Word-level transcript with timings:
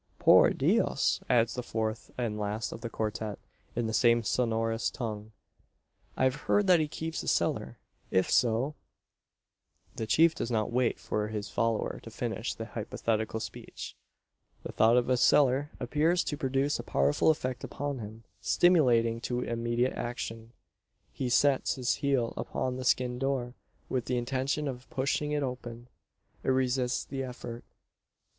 "Por 0.17 0.49
Dios!" 0.49 1.19
adds 1.29 1.53
the 1.53 1.61
fourth 1.61 2.09
and 2.17 2.39
last 2.39 2.71
of 2.71 2.81
the 2.81 2.89
quartette, 2.89 3.37
in 3.75 3.85
the 3.85 3.93
same 3.93 4.23
sonorous 4.23 4.89
tongue. 4.89 5.31
"I've 6.17 6.33
heard 6.47 6.65
that 6.65 6.79
he 6.79 6.87
keeps 6.87 7.21
a 7.21 7.27
cellar. 7.27 7.77
If 8.09 8.27
so" 8.27 8.73
The 9.97 10.07
chief 10.07 10.33
does 10.33 10.49
not 10.49 10.71
wait 10.71 10.97
for 10.99 11.27
his 11.27 11.49
follower 11.51 11.99
to 12.01 12.09
finish 12.09 12.55
the 12.55 12.65
hypothetical 12.65 13.39
speech. 13.39 13.95
The 14.63 14.71
thought 14.71 14.97
of 14.97 15.07
a 15.07 15.17
cellar 15.17 15.69
appears 15.79 16.23
to 16.23 16.35
produce 16.35 16.79
a 16.79 16.83
powerful 16.83 17.29
effect 17.29 17.63
upon 17.63 17.99
him 17.99 18.23
stimulating 18.41 19.21
to 19.21 19.41
immediate 19.41 19.93
action. 19.93 20.51
He 21.13 21.29
sets 21.29 21.75
his 21.75 21.97
heel 22.01 22.33
upon 22.35 22.77
the 22.77 22.85
skin 22.85 23.19
door, 23.19 23.53
with 23.87 24.05
the 24.05 24.17
intention 24.17 24.67
of 24.67 24.89
pushing 24.89 25.31
it 25.31 25.43
open. 25.43 25.89
It 26.41 26.49
resists 26.49 27.05
the 27.05 27.23
effort. 27.23 27.63